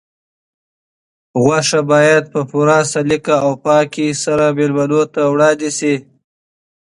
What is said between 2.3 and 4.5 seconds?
په پوره سلیقه او پاکۍ سره